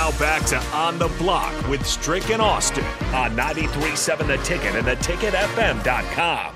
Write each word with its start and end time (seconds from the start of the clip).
Now 0.00 0.18
back 0.18 0.46
to 0.46 0.56
On 0.74 0.98
the 0.98 1.08
Block 1.18 1.68
with 1.68 1.86
Strick 1.86 2.30
and 2.30 2.40
Austin 2.40 2.86
on 3.12 3.36
93.7 3.36 4.26
The 4.28 4.38
Ticket 4.38 4.74
and 4.74 4.86
theticketfm.com. 4.86 6.54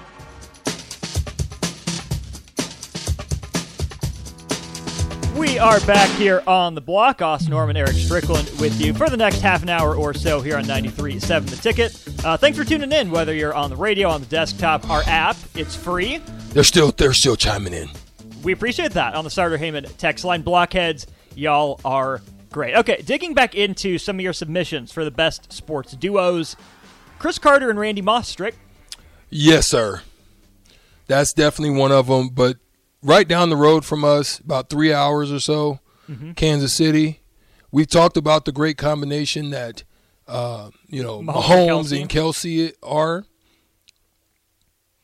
We 5.36 5.58
are 5.58 5.78
back 5.80 6.08
here 6.12 6.42
on 6.46 6.74
the 6.74 6.80
block. 6.80 7.20
Austin 7.20 7.50
Norman, 7.50 7.76
Eric 7.76 7.92
Strickland 7.96 8.50
with 8.58 8.80
you 8.80 8.94
for 8.94 9.10
the 9.10 9.18
next 9.18 9.42
half 9.42 9.62
an 9.62 9.68
hour 9.68 9.94
or 9.94 10.14
so 10.14 10.40
here 10.40 10.56
on 10.56 10.64
93.7 10.64 11.50
The 11.50 11.56
Ticket. 11.56 12.24
Uh, 12.24 12.38
thanks 12.38 12.56
for 12.56 12.64
tuning 12.64 12.92
in, 12.92 13.10
whether 13.10 13.34
you're 13.34 13.52
on 13.52 13.68
the 13.68 13.76
radio, 13.76 14.08
on 14.08 14.22
the 14.22 14.26
desktop, 14.28 14.88
our 14.88 15.02
app. 15.04 15.36
It's 15.54 15.76
free. 15.76 16.16
They're 16.54 16.64
still 16.64 16.92
they're 16.92 17.12
still 17.12 17.36
chiming 17.36 17.74
in. 17.74 17.90
We 18.42 18.52
appreciate 18.52 18.92
that 18.92 19.14
on 19.14 19.24
the 19.24 19.30
Starter 19.30 19.58
Heyman 19.58 19.94
text 19.98 20.24
line. 20.24 20.40
Blockheads, 20.40 21.06
y'all 21.34 21.78
are 21.84 22.22
great. 22.54 22.76
Okay, 22.76 23.02
digging 23.04 23.34
back 23.34 23.56
into 23.56 23.98
some 23.98 24.16
of 24.16 24.20
your 24.20 24.32
submissions 24.32 24.92
for 24.92 25.04
the 25.04 25.10
best 25.10 25.52
sports 25.52 25.92
duos. 25.92 26.54
Cris 27.18 27.36
Carter 27.36 27.68
and 27.68 27.78
Randy 27.78 28.00
Moss, 28.00 28.28
Strick. 28.28 28.54
Yes, 29.28 29.66
sir. 29.66 30.02
That's 31.08 31.32
definitely 31.32 31.76
one 31.76 31.90
of 31.90 32.06
them. 32.06 32.28
But 32.28 32.58
right 33.02 33.26
down 33.26 33.50
the 33.50 33.56
road 33.56 33.84
from 33.84 34.04
us, 34.04 34.38
about 34.38 34.70
three 34.70 34.92
hours 34.92 35.32
or 35.32 35.40
so, 35.40 35.80
Kansas 36.36 36.72
City. 36.72 37.20
We've 37.72 37.88
talked 37.88 38.16
about 38.16 38.44
the 38.44 38.52
great 38.52 38.78
combination 38.78 39.50
that 39.50 39.82
uh, 40.28 40.70
you 40.86 41.02
know 41.02 41.20
Mahomes 41.20 41.26
and 41.26 41.34
Mahomes 41.34 41.66
Kelsey. 41.66 42.00
and 42.00 42.08
Kelsey 42.08 42.72
are. 42.82 43.24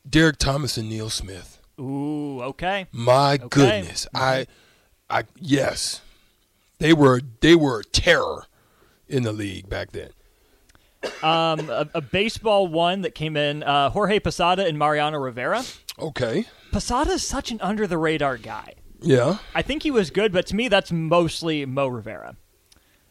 Derrick 0.09 0.37
Thomas 0.37 0.77
and 0.77 0.89
Neil 0.89 1.09
Smith. 1.09 1.59
Ooh, 1.79 2.41
okay. 2.41 2.87
My 2.91 3.37
goodness, 3.37 4.07
I, 4.15 4.47
I 5.09 5.25
yes, 5.39 6.01
they 6.81 6.93
were 6.93 7.21
they 7.39 7.55
were 7.55 7.79
a 7.79 7.83
terror 7.83 8.45
in 9.07 9.23
the 9.23 9.31
league 9.31 9.69
back 9.69 9.91
then. 9.91 10.09
Um, 11.23 11.69
a, 11.69 11.87
a 11.95 12.01
baseball 12.01 12.67
one 12.67 13.01
that 13.01 13.15
came 13.15 13.35
in 13.35 13.63
uh, 13.63 13.89
Jorge 13.89 14.19
Posada 14.19 14.65
and 14.65 14.77
Mariano 14.77 15.17
Rivera. 15.19 15.63
Okay, 15.99 16.45
Posada 16.71 17.11
is 17.11 17.25
such 17.25 17.51
an 17.51 17.59
under 17.61 17.87
the 17.87 17.97
radar 17.97 18.37
guy. 18.37 18.73
yeah, 19.01 19.37
I 19.55 19.61
think 19.61 19.83
he 19.83 19.91
was 19.91 20.09
good, 20.11 20.31
but 20.31 20.45
to 20.47 20.55
me, 20.55 20.67
that's 20.67 20.91
mostly 20.91 21.65
Mo 21.65 21.87
Rivera. 21.87 22.35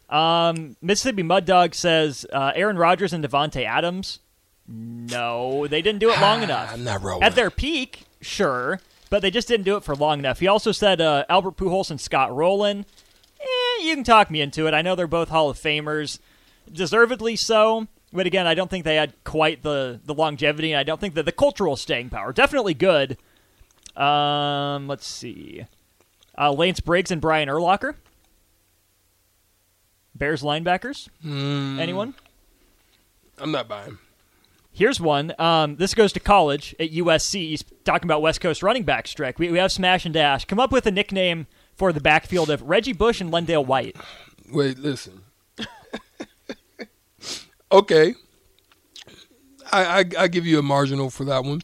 Um, 0.09 0.77
Mississippi 0.83 1.23
Mud 1.23 1.45
Dog 1.45 1.75
says 1.75 2.27
uh, 2.33 2.53
Aaron 2.55 2.77
Rodgers 2.77 3.12
and 3.12 3.25
Davante 3.25 3.65
Adams. 3.65 4.19
No, 4.67 5.67
they 5.67 5.83
didn't 5.83 6.01
do 6.01 6.11
it 6.11 6.21
long 6.21 6.43
enough. 6.43 6.73
I'm 6.73 6.84
not 6.84 7.03
rolling. 7.03 7.23
At 7.25 7.34
their 7.34 7.51
peak, 7.51 8.05
sure, 8.21 8.81
but 9.09 9.21
they 9.23 9.31
just 9.31 9.49
didn't 9.49 9.65
do 9.65 9.77
it 9.77 9.83
for 9.84 9.97
long 9.97 10.19
enough. 10.21 10.39
He 10.41 10.47
also 10.47 10.71
said 10.73 11.01
uh, 11.01 11.25
Albert 11.29 11.57
Pujols 11.57 11.91
and 11.91 12.01
Scott 12.01 12.34
Rolen. 12.34 12.87
You 13.81 13.95
can 13.95 14.05
talk 14.05 14.31
me 14.31 14.41
into 14.41 14.67
it. 14.67 14.75
I 14.75 14.83
know 14.83 14.95
they're 14.95 15.06
both 15.06 15.28
Hall 15.28 15.50
of 15.50 15.59
Famers, 15.59 16.19
deservedly 16.70 17.36
so. 17.36 17.89
But 18.12 18.27
again, 18.27 18.47
I 18.47 18.55
don't 18.55 18.69
think 18.69 18.84
they 18.84 18.97
had 18.97 19.12
quite 19.25 19.62
the 19.62 20.00
the 20.05 20.14
longevity, 20.14 20.72
and 20.72 20.81
I 20.81 20.83
don't 20.83 21.00
think 21.00 21.14
that 21.14 21.25
the 21.25 21.33
cultural 21.33 21.77
staying 21.77 22.11
power. 22.11 22.33
Definitely 22.33 22.75
good. 22.75 23.17
Um, 23.97 24.89
let's 24.89 25.06
see. 25.06 25.64
Uh, 26.37 26.53
Lance 26.53 26.81
Briggs 26.81 27.11
and 27.11 27.20
Brian 27.20 27.48
Urlacher. 27.48 27.95
Bears 30.15 30.42
linebackers. 30.42 31.09
Anyone? 31.25 32.15
I'm 33.39 33.53
not 33.53 33.69
buying. 33.69 33.98
Here's 34.72 35.00
one. 35.00 35.33
Um, 35.39 35.77
this 35.77 35.94
goes 35.94 36.12
to 36.12 36.20
college 36.20 36.75
at 36.78 36.91
USC. 36.92 37.34
He's 37.48 37.65
talking 37.84 38.06
about 38.06 38.22
West 38.22 38.41
Coast 38.41 38.62
running 38.62 38.84
back 38.84 39.09
Strick. 39.09 39.39
We, 39.39 39.50
we 39.50 39.59
have 39.59 39.72
Smash 39.72 40.05
and 40.05 40.15
Dash. 40.15 40.44
Come 40.44 40.61
up 40.61 40.72
with 40.72 40.87
a 40.87 40.91
nickname 40.91 41.47
for 41.81 41.95
the 41.95 42.00
backfield 42.00 42.50
of 42.50 42.61
Reggie 42.61 42.92
Bush 42.92 43.23
and 43.23 43.33
Lendale 43.33 43.64
White. 43.64 43.97
Wait, 44.53 44.78
listen. 44.78 45.23
okay, 47.72 48.14
I, 49.72 50.00
I 50.00 50.05
I 50.19 50.28
give 50.28 50.45
you 50.45 50.59
a 50.59 50.62
marginal 50.62 51.09
for 51.09 51.25
that 51.25 51.42
one, 51.42 51.62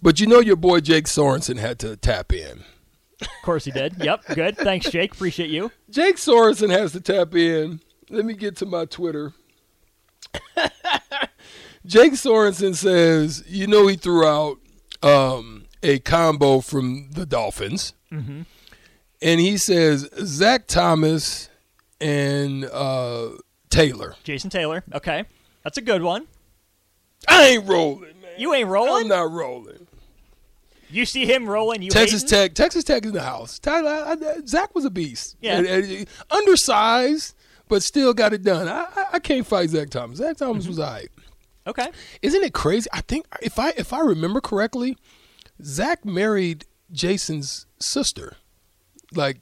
but 0.00 0.20
you 0.20 0.28
know 0.28 0.38
your 0.38 0.54
boy 0.54 0.78
Jake 0.78 1.06
Sorensen 1.06 1.58
had 1.58 1.80
to 1.80 1.96
tap 1.96 2.32
in. 2.32 2.62
Of 3.20 3.28
course 3.42 3.64
he 3.64 3.72
did. 3.72 3.96
Yep, 3.98 4.26
good. 4.36 4.56
Thanks, 4.56 4.88
Jake. 4.88 5.14
Appreciate 5.14 5.50
you. 5.50 5.72
Jake 5.90 6.14
Sorensen 6.14 6.70
has 6.70 6.92
to 6.92 7.00
tap 7.00 7.34
in. 7.34 7.80
Let 8.08 8.24
me 8.24 8.34
get 8.34 8.54
to 8.58 8.66
my 8.66 8.84
Twitter. 8.84 9.32
Jake 11.84 12.12
Sorensen 12.12 12.76
says, 12.76 13.42
you 13.48 13.66
know, 13.66 13.88
he 13.88 13.96
threw 13.96 14.24
out 14.24 14.58
um, 15.02 15.64
a 15.82 15.98
combo 15.98 16.60
from 16.60 17.08
the 17.10 17.26
Dolphins. 17.26 17.94
Mm-hmm. 18.12 18.42
And 19.22 19.40
he 19.40 19.56
says, 19.56 20.08
Zach 20.22 20.66
Thomas 20.66 21.48
and 22.00 22.64
uh, 22.66 23.30
Taylor. 23.70 24.14
Jason 24.24 24.50
Taylor. 24.50 24.84
Okay. 24.92 25.24
That's 25.64 25.78
a 25.78 25.82
good 25.82 26.02
one. 26.02 26.26
I 27.28 27.46
ain't 27.46 27.66
rolling, 27.68 28.20
man. 28.20 28.30
You 28.38 28.54
ain't 28.54 28.68
rolling. 28.68 29.04
I'm 29.04 29.08
not 29.08 29.30
rolling. 29.30 29.86
You 30.88 31.04
see 31.04 31.26
him 31.26 31.48
rolling, 31.48 31.82
you 31.82 31.90
Texas 31.90 32.22
hating? 32.22 32.28
Tech. 32.38 32.54
Texas 32.54 32.84
Tech 32.84 33.04
is 33.04 33.08
in 33.10 33.14
the 33.16 33.22
house. 33.22 33.58
Tyler, 33.58 33.90
I, 33.90 34.12
I, 34.12 34.40
Zach 34.46 34.72
was 34.74 34.84
a 34.84 34.90
beast. 34.90 35.36
Yeah. 35.40 35.58
And- 35.58 35.66
and 35.66 36.06
undersized, 36.30 37.34
but 37.68 37.82
still 37.82 38.14
got 38.14 38.32
it 38.32 38.42
done. 38.44 38.68
I, 38.68 38.86
I, 39.14 39.18
can't 39.18 39.44
fight 39.46 39.70
Zach 39.70 39.90
Thomas. 39.90 40.18
Zach 40.18 40.36
Thomas 40.36 40.62
Mm-hmm. 40.64 40.70
was 40.70 40.78
all 40.78 40.90
right. 40.92 41.08
Okay. 41.66 41.88
Isn't 42.22 42.44
it 42.44 42.52
crazy? 42.54 42.88
I 42.92 43.00
think 43.00 43.26
if 43.42 43.58
I 43.58 43.70
if 43.70 43.92
I 43.92 43.98
remember 44.00 44.40
correctly, 44.40 44.96
Zach 45.64 46.04
married 46.04 46.64
Jason's 46.92 47.66
sister. 47.80 48.36
Like 49.16 49.38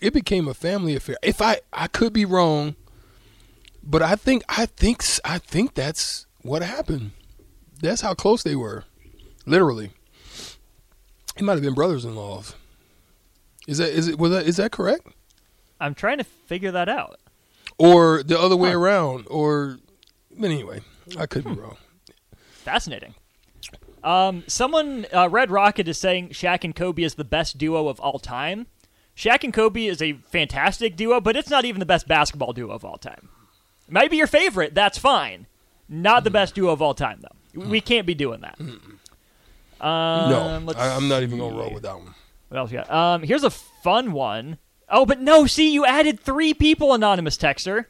it 0.00 0.12
became 0.12 0.48
a 0.48 0.54
family 0.54 0.96
affair. 0.96 1.16
If 1.22 1.40
I 1.40 1.60
I 1.72 1.86
could 1.86 2.12
be 2.12 2.24
wrong, 2.24 2.74
but 3.82 4.02
I 4.02 4.16
think 4.16 4.42
I 4.48 4.66
think 4.66 5.02
I 5.24 5.38
think 5.38 5.74
that's 5.74 6.26
what 6.42 6.62
happened. 6.62 7.12
That's 7.80 8.00
how 8.00 8.14
close 8.14 8.42
they 8.42 8.54
were, 8.56 8.84
literally. 9.46 9.90
It 11.36 11.42
might 11.42 11.54
have 11.54 11.62
been 11.62 11.74
brothers-in-laws. 11.74 12.54
Is 13.66 13.78
that 13.78 13.90
is 13.90 14.08
it 14.08 14.18
was 14.18 14.30
that 14.32 14.46
is 14.46 14.56
that 14.56 14.72
correct? 14.72 15.06
I'm 15.80 15.94
trying 15.94 16.18
to 16.18 16.24
figure 16.24 16.70
that 16.72 16.88
out. 16.88 17.18
Or 17.78 18.22
the 18.22 18.38
other 18.38 18.56
way 18.56 18.70
Huh. 18.70 18.78
around? 18.78 19.26
Or 19.30 19.78
but 20.38 20.50
anyway, 20.50 20.80
I 21.18 21.26
could 21.26 21.44
Hmm. 21.44 21.54
be 21.54 21.60
wrong. 21.60 21.76
Fascinating. 22.64 23.14
Um, 24.04 24.42
someone, 24.48 25.06
uh, 25.12 25.28
Red 25.28 25.50
Rocket 25.50 25.86
is 25.86 25.96
saying 25.98 26.30
Shaq 26.30 26.64
and 26.64 26.74
Kobe 26.74 27.02
is 27.02 27.14
the 27.14 27.24
best 27.24 27.56
duo 27.58 27.86
of 27.88 28.00
all 28.00 28.18
time. 28.18 28.66
Shaq 29.16 29.44
and 29.44 29.52
Kobe 29.52 29.86
is 29.86 30.00
a 30.00 30.14
fantastic 30.26 30.96
duo, 30.96 31.20
but 31.20 31.36
it's 31.36 31.50
not 31.50 31.64
even 31.64 31.80
the 31.80 31.86
best 31.86 32.08
basketball 32.08 32.52
duo 32.52 32.72
of 32.72 32.84
all 32.84 32.96
time. 32.96 33.28
It 33.86 33.92
might 33.92 34.10
be 34.10 34.16
your 34.16 34.26
favorite. 34.26 34.74
That's 34.74 34.98
fine. 34.98 35.46
Not 35.88 36.24
the 36.24 36.30
best 36.30 36.54
duo 36.54 36.70
of 36.72 36.80
all 36.80 36.94
time, 36.94 37.20
though. 37.20 37.68
We 37.68 37.80
can't 37.80 38.06
be 38.06 38.14
doing 38.14 38.40
that. 38.40 38.58
Um, 38.58 40.30
no, 40.30 40.72
I, 40.76 40.94
I'm 40.94 41.08
not 41.08 41.22
even 41.22 41.38
gonna 41.38 41.56
roll 41.56 41.74
with 41.74 41.82
that 41.82 41.96
one. 41.98 42.14
What 42.48 42.58
else 42.58 42.72
you 42.72 42.78
got? 42.78 42.90
Um, 42.90 43.22
here's 43.22 43.44
a 43.44 43.50
fun 43.50 44.12
one. 44.12 44.58
Oh, 44.88 45.04
but 45.04 45.20
no, 45.20 45.46
see, 45.46 45.72
you 45.72 45.84
added 45.84 46.20
three 46.20 46.54
people, 46.54 46.94
anonymous 46.94 47.36
texter. 47.36 47.86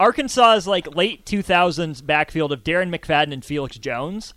Arkansas's 0.00 0.66
like 0.66 0.94
late 0.94 1.24
2000s 1.26 2.04
backfield 2.04 2.52
of 2.52 2.64
Darren 2.64 2.94
McFadden 2.94 3.32
and 3.32 3.44
Felix 3.44 3.78
Jones. 3.78 4.34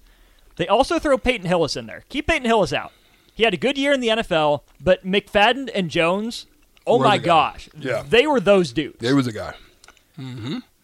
They 0.57 0.67
also 0.67 0.99
throw 0.99 1.17
Peyton 1.17 1.47
Hillis 1.47 1.75
in 1.75 1.85
there. 1.85 2.03
Keep 2.09 2.27
Peyton 2.27 2.45
Hillis 2.45 2.73
out. 2.73 2.91
He 3.33 3.43
had 3.43 3.53
a 3.53 3.57
good 3.57 3.77
year 3.77 3.91
in 3.93 3.99
the 4.01 4.09
NFL, 4.09 4.61
but 4.83 5.05
McFadden 5.05 5.69
and 5.73 5.89
Jones, 5.89 6.45
oh 6.85 6.97
Were 6.99 7.05
my 7.05 7.17
the 7.17 7.23
guy. 7.23 7.51
gosh, 7.53 7.69
Yeah. 7.79 8.03
they 8.07 8.27
were 8.27 8.39
those 8.39 8.71
dudes. 8.73 8.97
There 8.99 9.15
was 9.15 9.27
a 9.27 9.31
guy. 9.31 9.53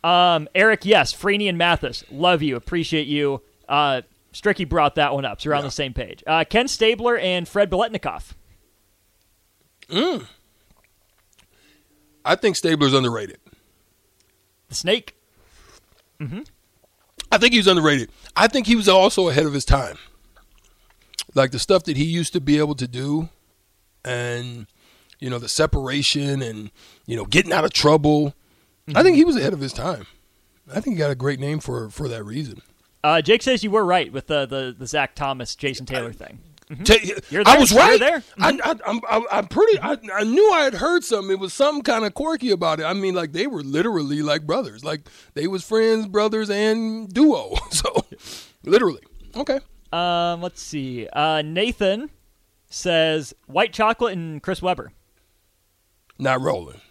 Um, 0.03 0.47
Eric, 0.55 0.85
yes, 0.85 1.13
Freeney 1.13 1.49
and 1.49 1.57
Mathis, 1.57 2.03
love 2.09 2.41
you, 2.41 2.55
appreciate 2.55 3.07
you. 3.07 3.41
Uh, 3.67 4.01
Stricky 4.33 4.67
brought 4.67 4.95
that 4.95 5.13
one 5.13 5.25
up, 5.25 5.41
so 5.41 5.49
we're 5.49 5.55
on 5.55 5.63
the 5.63 5.71
same 5.71 5.93
page. 5.93 6.23
Uh, 6.25 6.43
Ken 6.49 6.67
Stabler 6.67 7.17
and 7.17 7.47
Fred 7.47 7.69
Biletnikoff. 7.69 8.33
I 12.25 12.35
think 12.35 12.55
Stabler's 12.55 12.93
underrated. 12.93 13.39
The 14.69 14.75
Snake. 14.75 15.15
I 17.31 17.38
think 17.38 17.53
he 17.53 17.59
was 17.59 17.67
underrated. 17.67 18.09
I 18.35 18.47
think 18.47 18.67
he 18.67 18.75
was 18.75 18.89
also 18.89 19.29
ahead 19.29 19.45
of 19.45 19.53
his 19.53 19.65
time. 19.65 19.97
Like 21.38 21.51
the 21.51 21.60
stuff 21.60 21.84
that 21.84 21.95
he 21.98 22.04
used 22.06 22.34
to 22.34 22.42
be 22.42 22.57
able 22.57 22.75
to 22.75 22.88
do, 22.88 23.30
and 24.04 24.68
you 25.19 25.30
know 25.30 25.39
the 25.39 25.50
separation 25.50 26.42
and 26.42 26.72
you 27.06 27.16
know 27.16 27.25
getting 27.25 27.54
out 27.54 27.63
of 27.63 27.72
trouble. 27.74 28.34
I 28.95 29.04
think 29.04 29.18
he 29.18 29.25
was 29.25 29.36
ahead 29.36 29.54
of 29.54 29.60
his 29.60 29.74
time. 29.74 30.07
I 30.74 30.80
think 30.81 30.95
he 30.95 31.00
got 31.00 31.12
a 31.12 31.16
great 31.16 31.39
name 31.39 31.60
for 31.60 31.89
for 31.89 32.07
that 32.10 32.24
reason. 32.24 32.62
Uh, 33.04 33.22
Jake 33.22 33.44
says 33.44 33.63
you 33.63 33.72
were 33.72 33.86
right 33.86 34.12
with 34.12 34.28
the 34.28 34.45
the, 34.45 34.75
the 34.78 34.88
Zach 34.88 35.16
Thomas 35.16 35.56
Jason 35.56 35.86
Taylor 35.86 36.12
thing. 36.13 36.39
Ta- 36.39 36.44
Mm-hmm. 36.69 37.48
I 37.48 37.51
there. 37.54 37.60
was 37.62 37.72
You're 37.72 37.80
right. 37.80 37.98
there. 38.00 38.19
Mm-hmm. 38.19 38.44
I, 38.44 38.60
I, 38.72 38.75
I'm, 38.86 39.00
I'm, 39.10 39.24
I'm 39.31 39.48
pretty. 39.48 39.80
I, 39.80 39.98
I 40.13 40.25
knew 40.25 40.51
I 40.51 40.63
had 40.63 40.74
heard 40.74 41.06
something. 41.06 41.31
It 41.31 41.39
was 41.39 41.54
something 41.54 41.81
kind 41.81 42.04
of 42.04 42.13
quirky 42.13 42.51
about 42.51 42.81
it. 42.81 42.84
I 42.84 42.92
mean, 42.92 43.16
like 43.16 43.31
they 43.31 43.48
were 43.48 43.63
literally 43.63 44.22
like 44.22 44.45
brothers. 44.45 44.84
Like 44.84 45.07
they 45.34 45.48
was 45.48 45.63
friends, 45.63 46.07
brothers, 46.07 46.50
and 46.50 47.07
duo. 47.13 47.56
So, 47.72 48.06
literally. 48.66 49.00
Okay. 49.38 49.60
Um, 49.94 50.42
let's 50.42 50.62
see. 50.62 51.07
Uh, 51.13 51.42
Nathan 51.42 52.10
says 52.69 53.34
white 53.45 53.74
chocolate 53.74 54.13
and 54.13 54.42
Chris 54.44 54.62
Webber. 54.62 54.92
Not 56.19 56.42
rolling. 56.42 56.81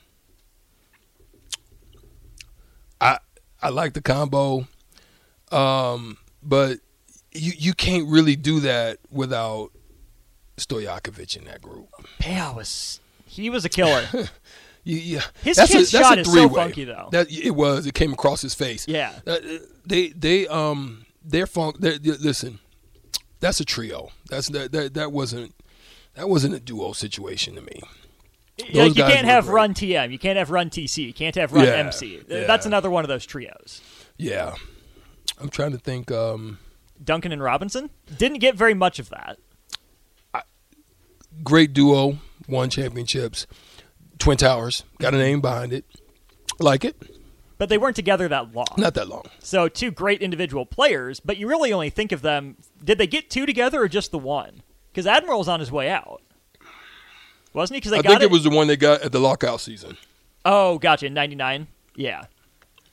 I 3.01 3.19
I 3.61 3.69
like 3.71 3.93
the 3.95 4.01
combo, 4.03 4.67
um, 5.51 6.17
but 6.43 6.79
you 7.33 7.53
you 7.57 7.75
can't 7.75 8.09
really 8.09 8.37
do 8.37 8.61
that 8.61 8.99
without 9.11 9.71
Stojakovic 10.57 11.37
in 11.37 11.45
that 11.45 11.61
group. 11.61 11.89
Peja 12.21 12.55
was 12.55 13.01
he 13.27 13.51
was 13.51 13.65
a 13.65 13.69
killer. 13.69 14.07
Yeah, 14.89 15.23
His 15.43 15.57
that's 15.57 15.73
kid's 15.73 15.93
a, 15.93 15.97
that's 15.97 16.09
shot 16.11 16.19
a 16.19 16.21
is 16.21 16.33
so 16.33 16.49
funky, 16.49 16.85
though. 16.85 17.09
That 17.11 17.29
it 17.29 17.51
was. 17.51 17.87
It 17.89 17.95
came 17.95 18.13
across 18.13 18.41
his 18.41 18.55
face. 18.55 18.87
Yeah. 18.87 19.15
Uh, 19.27 19.39
they 19.85 20.11
they 20.11 20.47
um 20.47 21.07
they're 21.25 21.49
funk. 21.49 21.79
They're, 21.81 21.99
they're- 21.99 22.15
listen, 22.21 22.61
that's 23.41 23.61
a 23.61 23.65
trio. 23.65 24.11
That's 24.29 24.49
that 24.51 24.73
that 24.73 24.95
that 24.95 25.13
wasn't 25.13 25.55
that 26.15 26.29
wasn't 26.29 26.55
a 26.55 26.61
duo 26.61 26.93
situation 26.93 27.55
to 27.55 27.61
me. 27.63 27.81
like 28.73 28.97
you 28.97 29.05
can't 29.05 29.27
have 29.27 29.45
great. 29.45 29.55
run 29.55 29.75
TM, 29.75 30.11
you 30.11 30.19
can't 30.19 30.39
have 30.39 30.51
run 30.51 30.71
TC, 30.71 31.05
you 31.07 31.13
can't 31.15 31.35
have 31.37 31.53
run 31.53 31.67
Yeah, 31.67 31.73
MC. 31.73 32.23
Yeah. 32.29 32.47
That's 32.47 32.67
another 32.67 32.91
one 32.91 33.05
of 33.05 33.09
those 33.09 33.27
trios. 33.27 33.83
Yeah, 34.17 34.55
I'm 35.41 35.51
trying 35.51 35.73
to 35.73 35.79
think. 35.79 36.11
Um, 36.11 36.59
Duncan 37.03 37.33
and 37.33 37.43
Robinson 37.43 37.91
didn't 38.17 38.39
get 38.39 38.55
very 38.55 38.73
much 38.73 38.99
of 38.99 39.11
that. 39.11 39.39
great 41.45 41.75
duo, 41.75 42.19
won 42.49 42.71
championships. 42.71 43.47
Twin 44.19 44.39
Towers 44.39 44.85
got 44.99 45.13
a 45.13 45.19
name 45.19 45.43
behind 45.43 45.75
it. 45.75 45.85
Like 46.59 46.85
it. 46.87 46.97
But 47.59 47.69
they 47.71 47.79
weren't 47.79 47.97
together 47.97 48.29
that 48.29 48.55
long. 48.55 48.67
Not 48.77 48.95
that 48.95 49.09
long. 49.09 49.25
So 49.39 49.69
two 49.69 49.91
great 49.91 50.21
individual 50.21 50.67
players, 50.67 51.21
but 51.21 51.39
you 51.39 51.49
really 51.49 51.73
only 51.73 51.89
think 51.91 52.13
of 52.13 52.21
them. 52.23 52.57
Did 52.85 52.99
they 52.99 53.07
get 53.07 53.31
two 53.31 53.47
together 53.47 53.81
or 53.83 53.89
just 53.89 54.11
the 54.11 54.19
one? 54.19 54.63
Because 54.93 55.07
Admiral's 55.07 55.49
on 55.49 55.61
his 55.61 55.73
way 55.73 55.89
out, 55.91 56.21
wasn't 57.55 57.77
he? 57.77 57.81
Because 57.81 57.93
I 57.95 58.03
got 58.03 58.11
think 58.11 58.23
it 58.23 58.31
was 58.31 58.45
the 58.45 58.51
one 58.51 58.67
they 58.67 58.77
got 58.77 59.01
at 59.03 59.13
the 59.13 59.21
lockout 59.21 59.61
season. 59.61 59.97
Oh, 60.45 60.79
gotcha. 60.79 61.07
In 61.07 61.15
'99. 61.15 61.67
Yeah, 61.97 62.25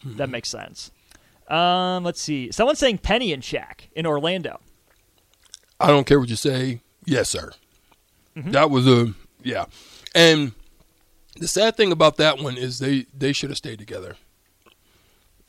Hmm. 0.01 0.15
that 0.17 0.29
makes 0.29 0.47
sense. 0.49 0.91
Um, 1.49 2.03
let's 2.05 2.21
see. 2.21 2.51
Someone's 2.51 2.79
saying 2.79 2.99
Penny 2.99 3.33
and 3.33 3.43
Shaq 3.43 3.89
in 3.95 4.05
Orlando. 4.05 4.61
I 5.79 5.87
don't 5.87 6.05
care 6.07 6.19
what 6.19 6.29
you 6.29 6.37
say. 6.37 6.79
Yes, 7.05 7.29
sir. 7.29 7.51
That 8.35 8.69
was 8.69 8.87
a 8.87 9.13
yeah. 9.43 9.65
And 10.15 10.53
the 11.35 11.47
sad 11.47 11.75
thing 11.75 11.91
about 11.91 12.15
that 12.17 12.39
one 12.39 12.57
is 12.57 12.79
they 12.79 13.05
they 13.15 13.33
should 13.33 13.49
have 13.49 13.57
stayed 13.57 13.79
together. 13.79 14.15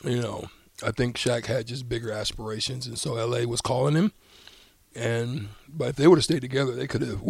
You 0.05 0.21
know, 0.21 0.45
I 0.83 0.91
think 0.91 1.17
Shaq 1.17 1.47
had 1.47 1.67
just 1.67 1.89
bigger 1.89 2.11
aspirations, 2.13 2.87
and 2.87 2.99
so 2.99 3.15
LA 3.15 3.45
was 3.45 3.61
calling 3.61 3.95
him. 3.95 4.13
And 4.95 5.49
but 5.69 5.91
if 5.91 5.97
they 5.97 6.07
would 6.07 6.19
have 6.19 6.25
stayed 6.25 6.41
together, 6.43 6.73
they 6.73 6.87
could 6.87 7.03
have. 7.03 7.21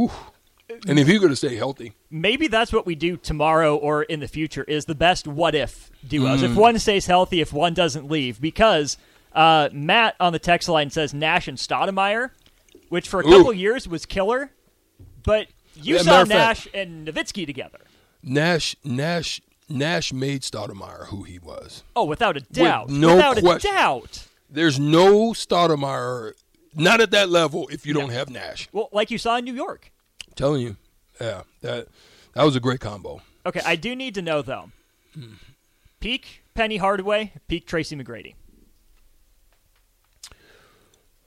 And 0.88 0.99
if 0.99 1.06
he 1.06 1.19
could 1.19 1.31
have 1.31 1.38
stayed 1.38 1.56
healthy, 1.56 1.93
Maybe 2.11 2.47
that's 2.49 2.73
what 2.73 2.85
we 2.87 2.94
do 2.94 3.17
tomorrow 3.17 3.76
or 3.76 4.03
in 4.03 4.21
the 4.21 4.29
future 4.29 4.65
is 4.65 4.87
the 4.87 4.94
best 4.94 5.26
what 5.26 5.55
if 5.55 5.91
duos. 6.06 6.41
Hmm. 6.41 6.47
If 6.47 6.56
one 6.56 6.79
stays 6.79 7.06
healthy, 7.06 7.41
if 7.41 7.53
one 7.53 7.75
doesn't 7.75 8.11
leave, 8.11 8.41
because 8.41 8.97
uh, 9.35 9.69
Matt 9.73 10.17
on 10.21 10.32
the 10.32 10.38
text 10.38 10.69
line 10.69 10.91
says 10.91 11.12
Nash 11.15 11.49
and 11.49 11.59
Stoudemire, 11.59 12.31
which 12.88 13.09
for 13.09 13.21
a 13.21 13.25
couple 13.25 13.53
years 13.53 13.87
was 13.87 14.05
killer, 14.06 14.50
but 15.23 15.47
you 15.75 15.97
Yeah, 15.97 16.03
saw 16.03 16.25
Nash 16.25 16.65
fact- 16.65 16.75
and 16.75 17.06
Nowitzki 17.09 17.47
together. 17.47 17.79
Nash 18.23 18.75
Nash 18.85 19.41
Nash 19.69 20.12
made 20.12 20.43
Stoudemire 20.43 21.06
who 21.06 21.22
he 21.22 21.38
was. 21.38 21.82
Oh, 21.96 22.05
without 22.05 22.37
a 22.37 22.40
doubt, 22.40 22.88
no 22.90 23.16
without 23.16 23.38
question. 23.38 23.70
a 23.70 23.75
doubt. 23.75 24.26
There's 24.50 24.78
no 24.78 25.32
Stoudemire, 25.32 26.32
not 26.75 27.00
at 27.00 27.11
that 27.12 27.28
level, 27.31 27.69
if 27.69 27.87
you 27.87 27.94
don't 27.94 28.11
have 28.11 28.28
Nash. 28.31 28.69
Well, 28.72 28.88
like 28.93 29.11
you 29.11 29.19
saw 29.19 29.37
in 29.37 29.44
New 29.44 29.55
York. 29.55 29.90
telling 30.37 30.62
you, 30.62 30.76
yeah, 31.20 31.43
that 31.62 31.88
that 32.34 32.44
was 32.44 32.56
a 32.56 32.61
great 32.61 32.81
combo. 32.81 33.22
Okay, 33.46 33.61
I 33.64 33.76
do 33.76 33.94
need 33.96 34.14
to 34.14 34.22
know 34.22 34.43
though. 34.43 34.70
Peak 36.00 36.43
Penny 36.55 36.76
Hardaway, 36.76 37.32
peak 37.49 37.66
Tracy 37.66 37.96
McGrady. 37.96 38.34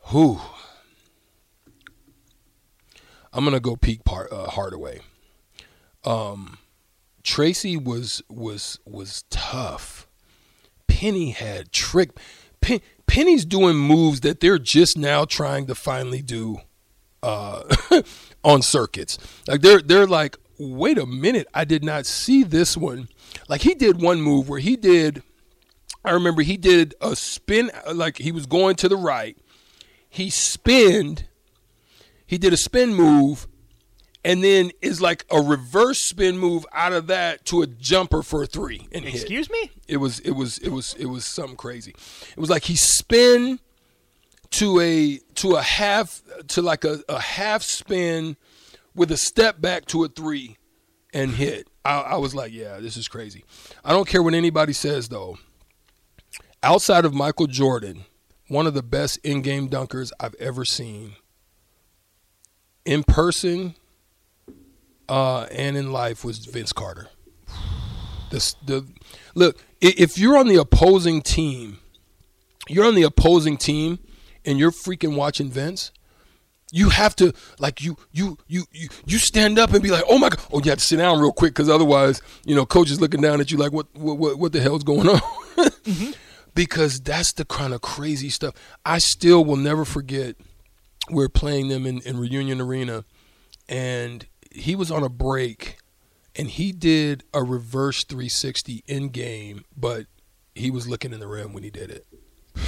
Who? 0.10 0.40
I'm 3.34 3.44
gonna 3.44 3.60
go 3.60 3.76
peak 3.76 4.04
part 4.04 4.32
uh, 4.32 4.48
Hardaway. 4.50 5.02
Um, 6.04 6.58
Tracy 7.28 7.76
was 7.76 8.24
was 8.30 8.80
was 8.86 9.24
tough. 9.30 10.08
Penny 10.88 11.32
had 11.32 11.74
trick. 11.74 12.12
Pen, 12.62 12.80
Penny's 13.06 13.44
doing 13.44 13.76
moves 13.76 14.22
that 14.22 14.40
they're 14.40 14.58
just 14.58 14.98
now 14.98 15.26
trying 15.26 15.68
to 15.68 15.76
finally 15.76 16.22
do 16.22 16.60
uh, 17.22 17.64
on 18.46 18.62
circuits. 18.62 19.18
Like 19.46 19.60
they're 19.60 19.82
they're 19.82 20.08
like, 20.08 20.38
wait 20.58 20.98
a 20.98 21.06
minute, 21.06 21.48
I 21.54 21.66
did 21.66 21.84
not 21.84 22.06
see 22.06 22.44
this 22.44 22.78
one. 22.78 23.10
Like 23.50 23.62
he 23.62 23.76
did 23.76 24.02
one 24.02 24.22
move 24.22 24.48
where 24.48 24.62
he 24.62 24.78
did. 24.78 25.22
I 26.06 26.12
remember 26.12 26.44
he 26.44 26.56
did 26.56 26.96
a 27.02 27.14
spin, 27.14 27.72
like 27.94 28.20
he 28.20 28.32
was 28.32 28.46
going 28.46 28.78
to 28.78 28.88
the 28.88 28.96
right. 28.96 29.38
He 30.10 30.30
spinned. 30.30 31.28
He 32.26 32.38
did 32.38 32.54
a 32.54 32.58
spin 32.58 32.96
move, 32.96 33.48
and 34.28 34.44
then 34.44 34.72
is 34.82 35.00
like 35.00 35.26
a 35.32 35.40
reverse 35.40 36.00
spin 36.00 36.38
move 36.38 36.66
out 36.74 36.92
of 36.92 37.08
that 37.08 37.46
to 37.46 37.62
a 37.62 37.68
jumper 37.68 38.22
for 38.22 38.44
a 38.44 38.46
three 38.46 38.86
and 38.92 39.06
hit. 39.06 39.14
Excuse 39.14 39.50
me? 39.50 39.72
It 39.88 39.98
was 39.98 40.20
it 40.20 40.32
was 40.32 40.58
it 40.58 40.68
was 40.68 40.94
it 40.96 41.06
was 41.06 41.24
something 41.24 41.56
crazy. 41.56 41.96
It 42.32 42.38
was 42.38 42.50
like 42.50 42.66
he 42.66 42.76
spin 42.76 43.62
to 44.52 44.82
a 44.82 45.20
to 45.36 45.56
a 45.56 45.62
half 45.62 46.22
to 46.50 46.62
like 46.62 46.84
a, 46.84 47.00
a 47.08 47.22
half 47.22 47.64
spin 47.64 48.36
with 48.94 49.14
a 49.14 49.18
step 49.18 49.62
back 49.62 49.86
to 49.86 50.04
a 50.04 50.10
three 50.10 50.58
and 51.14 51.32
hit. 51.32 51.70
I, 51.86 52.02
I 52.02 52.16
was 52.18 52.36
like, 52.36 52.52
yeah, 52.52 52.82
this 52.82 52.98
is 52.98 53.08
crazy. 53.08 53.46
I 53.86 53.94
don't 53.94 54.10
care 54.10 54.22
what 54.22 54.34
anybody 54.34 54.74
says 54.74 55.08
though. 55.08 55.38
Outside 56.62 57.06
of 57.06 57.14
Michael 57.14 57.48
Jordan, 57.48 58.04
one 58.50 58.68
of 58.68 58.74
the 58.74 58.84
best 58.84 59.20
in-game 59.24 59.70
dunkers 59.70 60.12
I've 60.20 60.36
ever 60.36 60.66
seen. 60.66 61.14
In 62.84 63.04
person 63.04 63.76
uh, 65.10 65.44
and 65.52 65.78
in 65.78 65.92
life 65.92 66.24
was 66.24 66.40
Vince 66.40 66.74
Carter. 66.74 67.10
The, 68.30 68.56
the 68.66 68.88
look 69.36 69.58
if 69.82 70.18
you're 70.18 70.38
on 70.38 70.48
the 70.48 70.56
opposing 70.56 71.22
team, 71.22 71.80
you're 72.68 72.86
on 72.86 72.96
the 72.96 73.04
opposing 73.04 73.58
team, 73.58 74.00
and 74.46 74.60
you're 74.60 74.72
freaking 74.72 75.16
watching 75.16 75.50
Vince. 75.50 75.92
You 76.72 76.90
have 76.90 77.16
to 77.18 77.34
like 77.60 77.82
you 77.82 77.96
you 78.12 78.38
you 78.48 78.66
you 78.72 78.90
you 79.06 79.18
stand 79.18 79.58
up 79.58 79.72
and 79.74 79.82
be 79.82 79.90
like, 79.90 80.04
oh 80.10 80.18
my 80.18 80.30
god! 80.30 80.42
Oh, 80.52 80.60
you 80.62 80.70
have 80.72 80.80
to 80.80 80.86
sit 80.86 80.98
down 80.98 81.20
real 81.20 81.32
quick 81.32 81.54
because 81.54 81.70
otherwise, 81.70 82.22
you 82.46 82.56
know, 82.56 82.66
coach 82.66 82.92
is 82.92 83.00
looking 83.00 83.22
down 83.22 83.40
at 83.40 83.52
you 83.52 83.58
like, 83.58 83.72
what 83.72 83.88
what 83.96 84.18
what, 84.18 84.38
what 84.38 84.52
the 84.52 84.62
hell's 84.62 84.84
going 84.84 85.08
on? 85.08 85.22
Because 86.54 87.00
that's 87.00 87.34
the 87.34 87.46
kind 87.46 87.72
of 87.72 87.82
crazy 87.82 88.30
stuff. 88.32 88.56
I 88.84 88.98
still 88.98 89.46
will 89.46 89.58
never 89.58 89.86
forget. 89.86 90.38
We're 91.08 91.30
playing 91.30 91.68
them 91.68 91.86
in, 91.86 92.02
in 92.02 92.18
Reunion 92.18 92.60
Arena, 92.60 93.06
and 93.70 94.26
he 94.58 94.76
was 94.76 94.92
on 94.92 95.04
a 95.04 95.10
break 95.10 95.78
and 96.36 96.50
he 96.50 96.72
did 96.72 97.24
a 97.34 97.44
reverse 97.44 98.04
360 98.04 98.84
in 98.88 99.10
game, 99.10 99.66
but 99.76 100.06
he 100.54 100.70
was 100.72 100.88
looking 100.88 101.14
in 101.14 101.20
the 101.20 101.28
rim 101.28 101.54
when 101.54 101.64
he 101.64 101.70
did 101.70 101.90
it. 101.90 102.06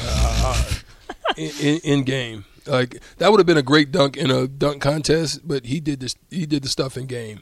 Uh, 0.02 0.66
in, 1.38 1.52
in, 1.62 1.80
in 1.84 2.04
game, 2.04 2.46
like 2.66 3.02
that 3.18 3.32
would 3.32 3.40
have 3.40 3.48
been 3.48 3.58
a 3.58 3.64
great 3.64 3.92
dunk 3.92 4.18
in 4.18 4.30
a 4.32 4.48
dunk 4.48 4.82
contest, 4.82 5.48
but 5.48 5.66
he 5.66 5.80
did 5.80 6.00
this. 6.00 6.16
He 6.30 6.46
did 6.46 6.64
the 6.64 6.70
stuff 6.70 6.98
in 6.98 7.06
game, 7.08 7.42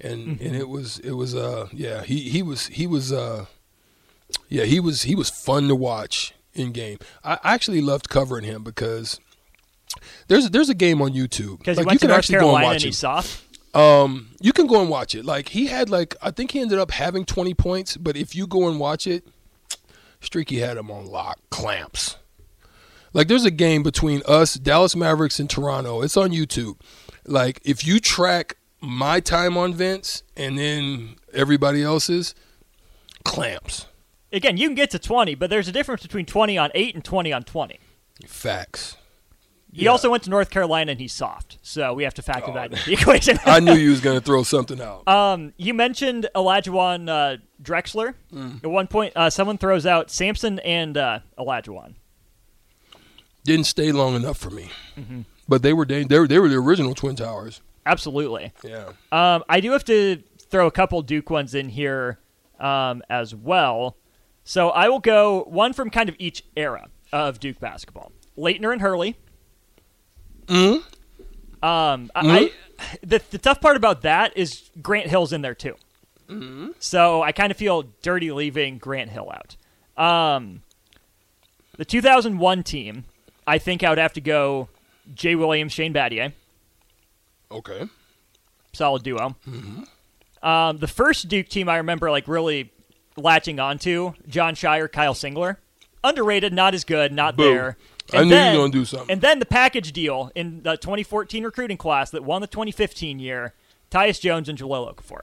and 0.00 0.40
and 0.40 0.54
it 0.54 0.68
was 0.68 0.98
it 1.00 1.12
was 1.12 1.34
uh 1.34 1.68
yeah 1.72 2.02
he 2.02 2.28
he 2.28 2.42
was 2.42 2.66
he 2.68 2.86
was 2.86 3.12
uh 3.12 3.46
yeah 4.48 4.64
he 4.64 4.78
was 4.78 5.02
he 5.02 5.14
was 5.14 5.28
fun 5.28 5.68
to 5.68 5.74
watch 5.74 6.34
in 6.54 6.72
game. 6.72 6.98
I 7.24 7.38
actually 7.44 7.80
loved 7.80 8.08
covering 8.08 8.44
him 8.44 8.62
because. 8.62 9.20
There's 10.28 10.50
there's 10.50 10.68
a 10.68 10.74
game 10.74 11.00
on 11.00 11.12
YouTube. 11.12 11.58
Because 11.58 11.78
Like, 11.78 11.94
you 11.94 11.98
can 11.98 12.08
North 12.08 12.18
actually 12.18 12.34
go 12.38 12.54
and 12.54 12.58
Carolina 12.58 12.66
watch 12.66 12.84
and 12.84 12.92
it. 12.92 12.96
Um, 13.74 14.30
you 14.40 14.52
can 14.52 14.66
go 14.66 14.80
and 14.80 14.88
watch 14.88 15.14
it. 15.14 15.24
Like 15.24 15.50
he 15.50 15.66
had 15.66 15.90
like 15.90 16.16
I 16.22 16.30
think 16.30 16.52
he 16.52 16.60
ended 16.60 16.78
up 16.78 16.90
having 16.90 17.24
20 17.24 17.54
points, 17.54 17.96
but 17.96 18.16
if 18.16 18.34
you 18.34 18.46
go 18.46 18.68
and 18.68 18.80
watch 18.80 19.06
it, 19.06 19.26
Streaky 20.20 20.58
had 20.58 20.76
him 20.76 20.90
on 20.90 21.06
lock, 21.06 21.38
clamps. 21.50 22.16
Like 23.12 23.28
there's 23.28 23.44
a 23.44 23.50
game 23.50 23.82
between 23.82 24.22
us, 24.26 24.54
Dallas 24.54 24.96
Mavericks 24.96 25.38
and 25.38 25.48
Toronto. 25.48 26.02
It's 26.02 26.16
on 26.16 26.30
YouTube. 26.30 26.78
Like 27.26 27.60
if 27.64 27.86
you 27.86 28.00
track 28.00 28.56
my 28.80 29.20
time 29.20 29.56
on 29.56 29.74
Vince 29.74 30.22
and 30.36 30.58
then 30.58 31.16
everybody 31.32 31.82
else's 31.82 32.34
clamps. 33.24 33.86
Again, 34.32 34.56
you 34.56 34.68
can 34.68 34.74
get 34.74 34.90
to 34.90 34.98
20, 34.98 35.34
but 35.36 35.50
there's 35.50 35.68
a 35.68 35.72
difference 35.72 36.02
between 36.02 36.26
20 36.26 36.58
on 36.58 36.70
8 36.74 36.94
and 36.94 37.04
20 37.04 37.32
on 37.32 37.42
20. 37.44 37.80
Facts. 38.26 38.97
He 39.72 39.84
Yeah. 39.84 39.90
also 39.90 40.10
went 40.10 40.22
to 40.24 40.30
North 40.30 40.48
Carolina 40.50 40.92
and 40.92 41.00
he's 41.00 41.12
soft, 41.12 41.58
so 41.62 41.92
we 41.92 42.02
have 42.04 42.14
to 42.14 42.22
factor 42.22 42.52
that 42.54 42.72
into 42.72 42.84
the 42.86 42.92
equation. 43.00 43.38
I 43.44 43.60
knew 43.60 43.74
you 43.74 43.90
was 43.90 44.00
gonna 44.00 44.20
throw 44.20 44.42
something 44.42 44.80
out. 44.80 45.06
um, 45.06 45.52
you 45.58 45.74
mentioned 45.74 46.28
Olajuwon 46.34 47.08
uh, 47.08 47.36
Drexler. 47.62 48.14
Mm. 48.32 48.64
At 48.64 48.70
one 48.70 48.86
point, 48.86 49.12
uh, 49.14 49.28
someone 49.30 49.58
throws 49.58 49.84
out 49.86 50.10
Sampson 50.10 50.58
and 50.60 50.96
uh, 50.96 51.20
Olajuwon. 51.38 51.94
Didn't 53.44 53.66
stay 53.66 53.92
long 53.92 54.14
enough 54.14 54.38
for 54.38 54.50
me. 54.50 54.70
But 55.48 55.62
they 55.62 55.72
were 55.72 55.84
they, 55.86 56.04
they 56.04 56.18
were 56.18 56.28
they 56.28 56.38
were 56.38 56.48
the 56.48 56.56
original 56.56 56.94
Twin 56.94 57.16
Towers. 57.16 57.60
Absolutely. 57.86 58.52
Yeah. 58.64 58.90
Um, 59.12 59.44
I 59.48 59.60
do 59.60 59.72
have 59.72 59.84
to 59.84 60.22
throw 60.50 60.66
a 60.66 60.70
couple 60.70 61.00
Duke 61.02 61.30
ones 61.30 61.54
in 61.54 61.68
here 61.70 62.18
um, 62.60 63.02
as 63.08 63.34
well. 63.34 63.96
So 64.44 64.70
I 64.70 64.88
will 64.88 64.98
go 64.98 65.44
one 65.44 65.72
from 65.72 65.88
kind 65.90 66.08
of 66.08 66.16
each 66.18 66.42
era 66.56 66.88
of 67.12 67.38
Duke 67.40 67.60
basketball. 67.60 68.12
Laettner 68.36 68.72
and 68.72 68.80
Hurley. 68.82 69.16
Um, 71.62 72.10
I, 72.14 72.38
I 72.38 72.52
the, 73.02 73.20
the 73.30 73.38
tough 73.38 73.60
part 73.60 73.76
about 73.76 74.02
that 74.02 74.36
is 74.36 74.70
Grant 74.80 75.08
Hill's 75.08 75.32
in 75.32 75.42
there 75.42 75.54
too. 75.54 75.74
So 76.78 77.22
I 77.22 77.32
kind 77.32 77.50
of 77.50 77.56
feel 77.56 77.84
dirty 78.02 78.30
leaving 78.32 78.78
Grant 78.78 79.10
Hill 79.10 79.32
out. 79.32 79.56
Um, 80.02 80.62
the 81.76 81.84
2001 81.84 82.62
team, 82.64 83.04
I 83.46 83.58
think 83.58 83.82
I 83.82 83.88
would 83.88 83.98
have 83.98 84.12
to 84.14 84.20
go 84.20 84.68
Jay 85.14 85.34
Williams, 85.34 85.72
Shane 85.72 85.94
Battier. 85.94 86.32
Okay. 87.50 87.88
solid 88.74 89.02
duo. 89.02 89.34
Um, 90.42 90.78
the 90.78 90.86
first 90.86 91.28
Duke 91.28 91.48
team 91.48 91.68
I 91.68 91.78
remember 91.78 92.10
like 92.10 92.28
really 92.28 92.70
latching 93.16 93.58
onto 93.58 94.12
Jon 94.28 94.54
Scheyer, 94.54 94.90
Kyle 94.90 95.14
Singler, 95.14 95.56
underrated, 96.04 96.52
not 96.52 96.74
as 96.74 96.84
good, 96.84 97.12
not 97.12 97.36
Boo. 97.36 97.42
there. 97.44 97.76
I 98.12 98.24
knew 98.24 98.34
you 98.36 98.50
were 98.52 98.56
gonna 98.64 98.72
do 98.72 98.84
something. 98.84 99.10
And 99.10 99.20
then 99.20 99.38
the 99.38 99.46
package 99.46 99.92
deal 99.92 100.30
in 100.34 100.62
the 100.62 100.76
2014 100.76 101.44
recruiting 101.44 101.76
class 101.76 102.10
that 102.10 102.24
won 102.24 102.40
the 102.40 102.46
2015 102.46 103.18
year, 103.18 103.54
Tyus 103.90 104.20
Jones 104.20 104.48
and 104.48 104.58
Jahlil 104.58 104.94
Okafor. 104.94 105.22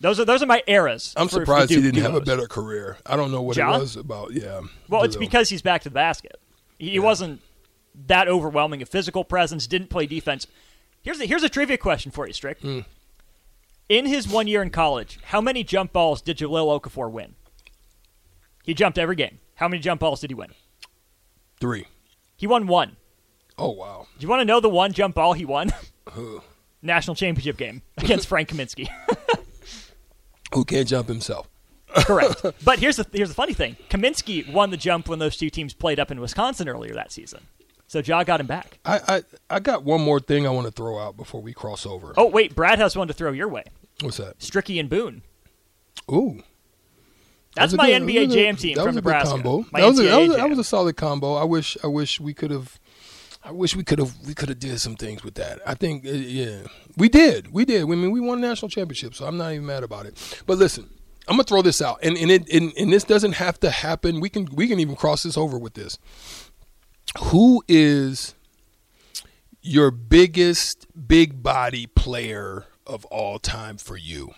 Those 0.00 0.20
are 0.20 0.24
those 0.24 0.42
are 0.42 0.46
my 0.46 0.62
eras. 0.66 1.12
I'm 1.16 1.26
for- 1.28 1.36
for 1.36 1.40
surprised 1.42 1.70
he 1.70 1.80
didn't 1.80 2.02
have 2.02 2.14
a 2.14 2.20
better 2.20 2.46
career. 2.46 2.98
I 3.04 3.16
don't 3.16 3.32
know 3.32 3.42
what 3.42 3.56
John? 3.56 3.76
it 3.76 3.80
was 3.80 3.96
about. 3.96 4.32
Yeah. 4.32 4.60
Well, 4.88 5.02
it's 5.02 5.16
because 5.16 5.48
he's 5.48 5.62
back 5.62 5.82
to 5.82 5.88
the 5.88 5.94
basket. 5.94 6.40
He, 6.78 6.90
he 6.90 6.98
wasn't 6.98 7.40
that 8.06 8.28
overwhelming 8.28 8.80
a 8.80 8.86
physical 8.86 9.24
presence. 9.24 9.66
Didn't 9.66 9.88
play 9.90 10.06
defense. 10.06 10.46
Here's 11.02 11.20
a, 11.20 11.26
here's 11.26 11.42
a 11.42 11.48
trivia 11.48 11.78
question 11.78 12.12
for 12.12 12.26
you, 12.26 12.32
Strick. 12.32 12.60
Hmm. 12.60 12.80
In 13.88 14.06
his 14.06 14.28
one 14.28 14.46
year 14.46 14.62
in 14.62 14.70
college, 14.70 15.18
how 15.24 15.40
many 15.40 15.64
jump 15.64 15.92
balls 15.92 16.20
did 16.20 16.38
Jahlil 16.38 16.80
Okafor 16.80 17.10
win? 17.10 17.34
He 18.64 18.74
jumped 18.74 18.98
every 18.98 19.16
game. 19.16 19.38
How 19.54 19.66
many 19.66 19.80
jump 19.80 20.00
balls 20.00 20.20
did 20.20 20.30
he 20.30 20.34
win? 20.34 20.52
Three. 21.60 21.86
He 22.36 22.46
won 22.46 22.66
one. 22.66 22.96
Oh 23.56 23.70
wow. 23.70 24.06
Do 24.18 24.22
you 24.22 24.28
want 24.28 24.40
to 24.40 24.44
know 24.44 24.60
the 24.60 24.68
one 24.68 24.92
jump 24.92 25.14
ball 25.16 25.32
he 25.32 25.44
won? 25.44 25.72
National 26.82 27.16
championship 27.16 27.56
game 27.56 27.82
against 27.96 28.26
Frank 28.28 28.48
Kaminsky. 28.50 28.88
Who 30.54 30.64
can't 30.64 30.88
jump 30.88 31.08
himself? 31.08 31.48
Correct. 31.88 32.42
But 32.64 32.78
here's 32.78 32.96
the 32.96 33.06
here's 33.12 33.28
the 33.28 33.34
funny 33.34 33.54
thing: 33.54 33.76
Kaminsky 33.90 34.50
won 34.52 34.70
the 34.70 34.76
jump 34.76 35.08
when 35.08 35.18
those 35.18 35.36
two 35.36 35.50
teams 35.50 35.74
played 35.74 35.98
up 35.98 36.10
in 36.10 36.20
Wisconsin 36.20 36.68
earlier 36.68 36.94
that 36.94 37.10
season. 37.10 37.46
So 37.88 38.00
Ja 38.00 38.22
got 38.22 38.40
him 38.40 38.46
back. 38.46 38.78
I, 38.84 39.00
I 39.08 39.22
I 39.56 39.60
got 39.60 39.82
one 39.82 40.00
more 40.02 40.20
thing 40.20 40.46
I 40.46 40.50
want 40.50 40.66
to 40.66 40.72
throw 40.72 40.98
out 40.98 41.16
before 41.16 41.40
we 41.40 41.52
cross 41.54 41.86
over. 41.86 42.12
Oh 42.16 42.26
wait, 42.26 42.54
Brad 42.54 42.78
has 42.78 42.94
one 42.94 43.08
to 43.08 43.14
throw 43.14 43.32
your 43.32 43.48
way. 43.48 43.64
What's 44.02 44.18
that? 44.18 44.38
Stricky 44.38 44.78
and 44.78 44.88
Boone. 44.88 45.22
Ooh. 46.10 46.42
That's 47.58 47.72
That 47.72 47.78
my 47.78 47.88
good- 47.90 48.02
NBA 48.02 48.14
that 48.14 48.26
was 48.26 48.34
a- 48.34 48.38
Jam 48.38 48.56
team 48.56 48.74
that 48.76 48.80
from 48.82 48.86
was 48.88 48.96
a 48.96 49.00
good 49.00 49.04
Nebraska. 49.08 49.30
combo. 49.30 49.66
My 49.72 49.80
That 49.80 49.86
was, 49.88 49.98
a, 50.00 50.02
that, 50.04 50.16
was, 50.18 50.36
that 50.36 50.48
was 50.50 50.58
a 50.58 50.64
solid 50.64 50.96
combo. 50.96 51.34
I 51.34 51.44
wish 51.44 51.76
I 51.82 51.86
wish 51.86 52.20
we 52.20 52.34
could 52.34 52.50
have. 52.50 52.78
I 53.44 53.52
wish 53.52 53.74
we 53.76 53.84
could 53.84 53.98
have 53.98 54.14
we 54.26 54.34
could 54.34 54.48
have 54.50 54.58
did 54.58 54.78
some 54.80 54.96
things 54.96 55.22
with 55.24 55.34
that. 55.34 55.60
I 55.66 55.74
think 55.74 56.04
uh, 56.06 56.10
yeah 56.10 56.62
we 56.96 57.08
did 57.08 57.52
we 57.52 57.64
did. 57.64 57.82
I 57.82 57.86
mean 57.86 58.10
we 58.10 58.20
won 58.20 58.38
a 58.38 58.40
national 58.46 58.68
championship, 58.68 59.14
so 59.14 59.26
I'm 59.26 59.36
not 59.36 59.52
even 59.52 59.64
mad 59.66 59.84
about 59.84 60.06
it. 60.06 60.42
But 60.46 60.58
listen, 60.58 60.88
I'm 61.28 61.34
gonna 61.34 61.44
throw 61.44 61.62
this 61.62 61.80
out, 61.80 61.98
and 62.02 62.16
and 62.18 62.30
it 62.30 62.48
and, 62.52 62.72
and 62.76 62.92
this 62.92 63.04
doesn't 63.04 63.32
have 63.34 63.58
to 63.60 63.70
happen. 63.70 64.20
We 64.20 64.28
can 64.28 64.46
we 64.54 64.66
can 64.68 64.80
even 64.80 64.96
cross 64.96 65.22
this 65.22 65.36
over 65.38 65.58
with 65.58 65.74
this. 65.74 65.98
Who 67.18 67.62
is 67.68 68.34
your 69.62 69.90
biggest 69.90 70.86
big 71.08 71.42
body 71.42 71.86
player 71.86 72.66
of 72.86 73.04
all 73.06 73.38
time 73.38 73.76
for 73.78 73.96
you? 73.96 74.32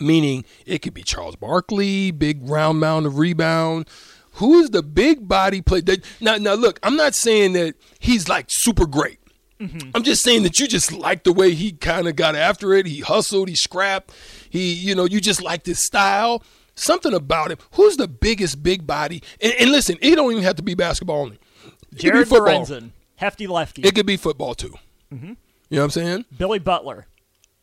Meaning 0.00 0.44
it 0.66 0.80
could 0.80 0.94
be 0.94 1.02
Charles 1.02 1.36
Barkley, 1.36 2.10
big 2.10 2.48
round 2.48 2.80
mound 2.80 3.06
of 3.06 3.18
rebound. 3.18 3.88
Who 4.32 4.60
is 4.60 4.70
the 4.70 4.82
big 4.82 5.26
body 5.26 5.60
play? 5.60 5.80
That, 5.80 6.04
now, 6.20 6.36
now 6.36 6.54
look, 6.54 6.78
I'm 6.82 6.96
not 6.96 7.14
saying 7.14 7.54
that 7.54 7.74
he's 7.98 8.28
like 8.28 8.46
super 8.48 8.86
great. 8.86 9.18
Mm-hmm. 9.58 9.90
I'm 9.94 10.04
just 10.04 10.22
saying 10.22 10.44
that 10.44 10.60
you 10.60 10.68
just 10.68 10.92
like 10.92 11.24
the 11.24 11.32
way 11.32 11.52
he 11.54 11.72
kind 11.72 12.06
of 12.06 12.14
got 12.14 12.36
after 12.36 12.72
it. 12.74 12.86
He 12.86 13.00
hustled, 13.00 13.48
he 13.48 13.56
scrapped, 13.56 14.14
he, 14.48 14.72
you 14.72 14.94
know, 14.94 15.04
you 15.04 15.20
just 15.20 15.42
like 15.42 15.66
his 15.66 15.84
style. 15.84 16.44
Something 16.76 17.12
about 17.12 17.50
him. 17.50 17.58
Who's 17.72 17.96
the 17.96 18.06
biggest 18.06 18.62
big 18.62 18.86
body? 18.86 19.20
And, 19.40 19.52
and 19.58 19.72
listen, 19.72 19.96
it 20.00 20.14
don't 20.14 20.30
even 20.30 20.44
have 20.44 20.54
to 20.56 20.62
be 20.62 20.74
basketball 20.74 21.22
only. 21.22 21.40
It 21.90 21.98
Jared. 21.98 22.28
Lorenzen, 22.28 22.90
hefty 23.16 23.48
lefty. 23.48 23.82
It 23.82 23.96
could 23.96 24.06
be 24.06 24.16
football 24.16 24.54
too. 24.54 24.74
Mm-hmm. 25.12 25.26
You 25.26 25.36
know 25.70 25.78
what 25.80 25.84
I'm 25.84 25.90
saying? 25.90 26.24
Billy 26.36 26.60
Butler, 26.60 27.08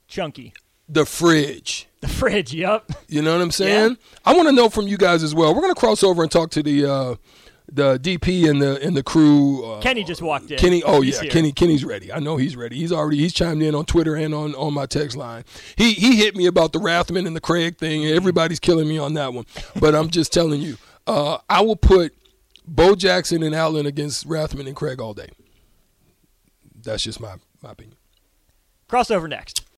chunky. 0.09 0.53
The 0.87 1.05
fridge. 1.05 1.87
The 2.01 2.07
fridge. 2.07 2.53
Yup. 2.53 2.91
You 3.07 3.21
know 3.21 3.33
what 3.33 3.41
I'm 3.41 3.51
saying? 3.51 3.97
I 4.23 4.35
want 4.35 4.47
to 4.49 4.55
know 4.55 4.69
from 4.69 4.87
you 4.87 4.97
guys 4.97 5.23
as 5.23 5.33
well. 5.33 5.53
We're 5.55 5.61
gonna 5.61 5.75
cross 5.75 6.03
over 6.03 6.21
and 6.21 6.31
talk 6.31 6.51
to 6.51 6.61
the 6.63 6.85
uh, 6.85 7.15
the 7.71 7.97
DP 7.97 8.49
and 8.49 8.61
the 8.61 8.79
and 8.81 8.95
the 8.95 9.01
crew. 9.03 9.65
Uh, 9.65 9.81
Kenny 9.81 10.03
just 10.03 10.21
walked 10.21 10.51
in. 10.51 10.57
Kenny, 10.57 10.83
oh 10.83 11.01
He's 11.01 11.15
yeah, 11.15 11.23
here. 11.23 11.31
Kenny. 11.31 11.51
Kenny's 11.51 11.83
ready. 11.83 12.13
I 12.13 12.19
know 12.19 12.37
he's 12.37 12.55
ready. 12.55 12.77
He's 12.77 12.91
already 12.91 13.17
he's 13.17 13.33
chimed 13.33 13.63
in 13.63 13.73
on 13.73 13.85
Twitter 13.85 14.15
and 14.15 14.33
on 14.33 14.53
on 14.55 14.73
my 14.73 14.85
text 14.85 15.17
line. 15.17 15.43
He 15.75 15.93
he 15.93 16.17
hit 16.17 16.35
me 16.35 16.45
about 16.45 16.73
the 16.73 16.79
Rathman 16.79 17.25
and 17.25 17.35
the 17.35 17.41
Craig 17.41 17.77
thing. 17.77 18.05
Everybody's 18.05 18.59
killing 18.59 18.87
me 18.87 18.97
on 18.97 19.15
that 19.15 19.33
one, 19.33 19.45
but 19.79 19.95
I'm 19.95 20.09
just 20.09 20.31
telling 20.31 20.61
you, 20.61 20.77
uh, 21.07 21.39
I 21.49 21.61
will 21.61 21.75
put 21.75 22.13
Bo 22.67 22.95
Jackson 22.95 23.41
and 23.41 23.55
Allen 23.55 23.85
against 23.85 24.27
Rathman 24.27 24.67
and 24.67 24.75
Craig 24.75 25.01
all 25.01 25.13
day. 25.13 25.29
That's 26.83 27.03
just 27.03 27.19
my 27.19 27.35
my 27.63 27.71
opinion. 27.71 27.97
Crossover 28.87 29.27
next. 29.27 29.65